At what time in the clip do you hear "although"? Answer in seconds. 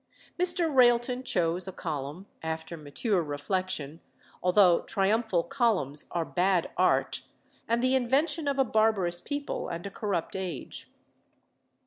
4.41-4.81